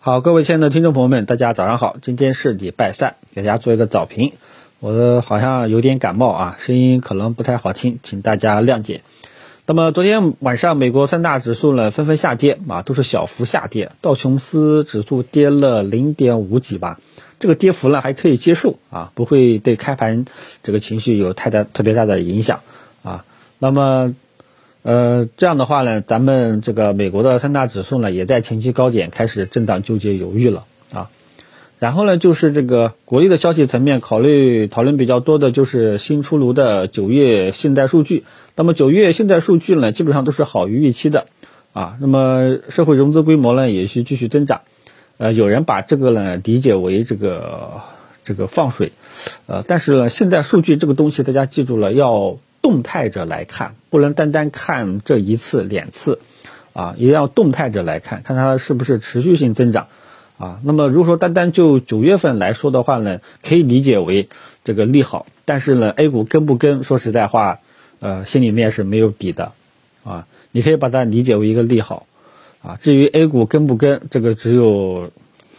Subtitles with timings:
[0.00, 4.32] 好，各位亲爱的听众朋友们，大家早上好，今天是礼拜三，给大家做一个早评。
[4.78, 9.02] 我好像有点感冒啊，声音可能不太好听，请大家谅解。
[9.66, 17.00] 那么昨天晚上美国三大指数呢纷纷下跌啊，都是小幅下跌，道琼斯指数跌了零点五几吧，
[17.40, 20.26] 这个跌幅呢还可以接受啊，不会对开盘
[20.62, 22.60] 这个情绪有太大特别大的影响
[23.02, 23.24] 啊。
[23.58, 24.14] 那么。
[24.82, 31.10] 呃，这样的话呢，咱们这个美国的三大指数呢，也在前期高点开始震荡纠结犹豫了啊。
[31.78, 38.24] 然后呢，就是这个国内的消息层面，考虑讨论比较多的就是新出炉的九月信贷数据。
[38.56, 41.26] 那么九月信贷数据呢，基本上都是好于预期的
[41.72, 41.96] 啊。
[42.00, 44.62] 那么社会融资规模呢，也是继续增长。
[45.18, 47.82] 呃，有人把这个呢理解为这个
[48.24, 48.92] 这个放水，
[49.46, 52.38] 呃，但是呢，信贷数据这个东西，大家记住了要。
[52.68, 56.18] 动态着来看，不能单单看这一次两次，
[56.74, 59.86] 啊，一定要动态着来看，看它是不是持续性增长，
[60.36, 64.28] 啊，那么如果说单单就九月份来说的话呢，可以理解为
[64.64, 67.60] 这个利好，但是呢，A 股跟不跟，说实在话，
[68.00, 69.52] 呃，心里面是没有底的，
[70.04, 72.06] 啊，你可以把它理解为一个利好，
[72.60, 75.10] 啊，至于 A 股跟不跟，这个只有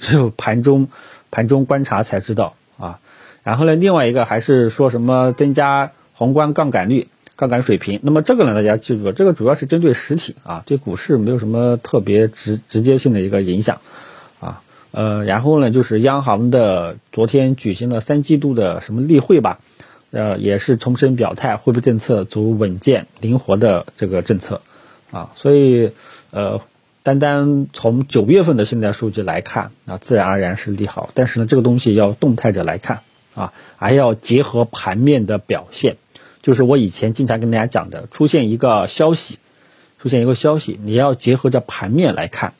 [0.00, 0.88] 只有盘中
[1.30, 2.98] 盘中观察才知道，啊，
[3.44, 5.92] 然后呢，另外一个还是说什么增加。
[6.18, 13.82] 宏观杠杆率、杠杆水平，那么这个呢，大家记住，这个主要是针对实体啊，对股市没有什么特别直直接性的一个影响
[14.40, 14.62] 啊。
[14.92, 19.58] 呃，然后呢，就是央行的昨天举行了三季度的什么例会吧，
[20.10, 24.62] 呃，也是重申表态，货币政策走稳健、灵活的这个政策
[25.10, 25.32] 啊。
[25.36, 25.90] 所以，
[26.30, 26.62] 呃，
[27.02, 31.10] 单单从九月份的信贷数据来看，啊，自然而然是利好。
[31.12, 33.00] 但是呢，这个东西要动态着来看
[33.34, 35.98] 啊，还要结合盘面的表现。
[36.46, 39.40] 就是我以前经常跟大家讲的，出现一个消息，
[40.00, 42.54] 出现一个消息，你要结合着盘面来看，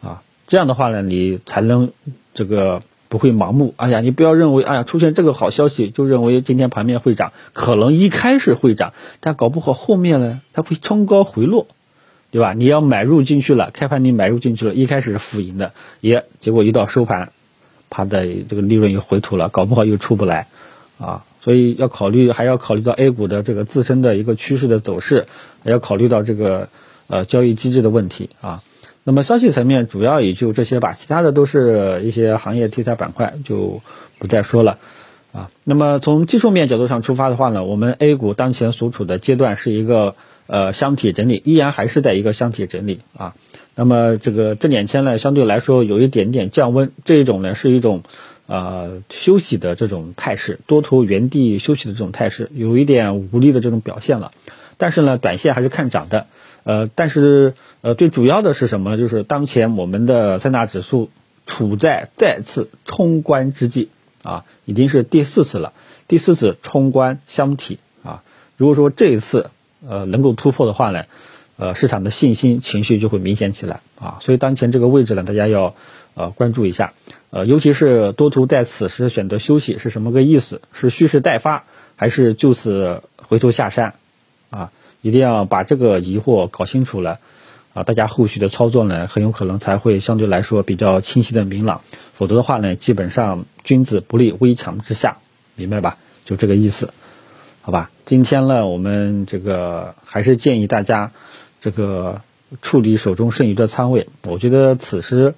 [0.00, 1.92] 啊，这样的话呢，你才能
[2.32, 3.74] 这个不会盲目。
[3.76, 11.66] 哎呀，你不要认为，哎呀，出现这个好消息就认为今天盘面会涨，可能一开始会涨，但搞不好后面呢，它会冲高回落，
[12.30, 12.54] 对吧？
[12.54, 17.32] 你要买入进去了，开盘你买入进去了，一开始是浮盈的，也结果一到收盘，
[17.90, 20.46] 它的这个利润又回吐了，搞不好又出不来，
[20.98, 21.24] 啊。
[21.40, 25.26] 所以要考虑，还要考虑到 A 股的这个自身的一个趋势的走势，
[25.64, 26.68] 还要考虑到这个
[27.06, 28.62] 呃交易机制的问题啊。
[29.04, 33.80] 那么消息层面主要也就这些吧，其他的都是一些行业题材板块，就
[34.18, 34.78] 不再说了
[35.32, 35.48] 啊。
[35.64, 40.16] 那么从技术面角度上出发的话呢，我们 A 股当前所处的阶段是一个
[40.48, 43.34] 呃箱体整理，依然还是在一个箱体整理啊。
[43.74, 48.02] 那么这个这两天呢，相对来说有一点点降温，这一种呢是一种。
[48.48, 54.32] 呃，休息的这种态势，多头原地休息的这种态势，有一点无力的这种表现了。
[54.78, 56.26] 但是呢，短线还是看涨的。
[56.64, 58.96] 呃，但是呃，最主要的是什么呢？
[58.96, 61.10] 就是当前我们的三大指数
[61.44, 63.90] 处在再次冲关之际
[64.22, 65.74] 啊，已经是第四次了，
[66.06, 68.22] 第四次冲关箱体啊。
[68.56, 69.50] 如果说这一次
[69.86, 71.04] 呃能够突破的话呢，
[71.58, 74.16] 呃，市场的信心情绪就会明显起来啊。
[74.22, 75.74] 所以当前这个位置呢，大家要
[76.14, 76.94] 呃关注一下。
[77.30, 80.62] 呃，尤其是多头在此时选择休息是什么个意思？
[80.72, 83.94] 是蓄势待发，还是就此回头下山？
[84.48, 84.72] 啊，
[85.02, 87.18] 一定要把这个疑惑搞清楚了，
[87.74, 91.82] 啊，大家后续的操作呢，很有可能才会相对来说比较清晰的明朗。
[92.14, 95.18] 否则的话呢，基本上君子不立危墙之下，
[95.54, 95.98] 明白吧？
[96.24, 96.94] 就这个意思，
[97.60, 97.90] 好吧？
[98.06, 101.12] 今天呢，我们这个还是建议大家
[101.60, 102.22] 这个
[102.62, 104.08] 处理手中剩余的仓位。
[104.22, 105.34] 我觉得此时，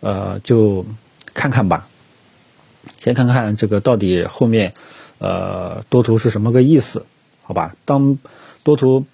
[0.00, 0.84] 呃，就。
[1.38, 1.86] 看看吧，
[2.98, 4.74] 先看看这个到底后面，
[5.18, 7.06] 呃，多头是什么个意思？
[7.42, 8.18] 好吧，当
[8.64, 9.04] 多头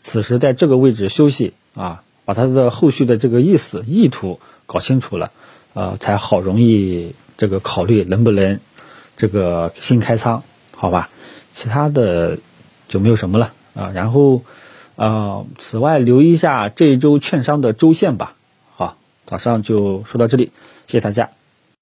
[0.00, 5.30] 此时在这个位置休息啊，把它的后续的这个意思、意图搞清楚了，
[5.74, 8.58] 呃，才好容易这个考虑能不能
[9.16, 10.42] 这个新开仓，
[10.76, 11.08] 好吧？
[11.52, 12.38] 其他的
[12.88, 13.92] 就没有什么了啊。
[13.94, 14.42] 然后
[14.96, 18.34] 啊，此外留意一下这一周券商的周线吧。
[18.74, 20.50] 好，早上就说到这里，
[20.88, 21.39] 谢谢大家。